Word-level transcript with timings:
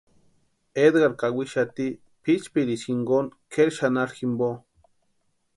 Edgar 0.83 1.13
kawixati 1.23 1.87
pʼichpiricha 2.23 2.87
jinkoni 2.91 3.29
kʼeri 3.51 3.75
xanharhu 3.77 4.15
jimpo. 4.19 4.49